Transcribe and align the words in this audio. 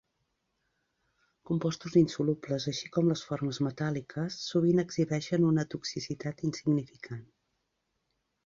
Compostos 1.49 1.93
insolubles, 2.03 2.65
així 2.71 2.89
com 2.97 3.11
les 3.11 3.23
formes 3.27 3.59
metàl·liques, 3.67 4.39
sovint 4.47 4.83
exhibeixen 4.85 5.47
una 5.51 5.69
toxicitat 5.75 6.43
insignificant. 6.49 7.25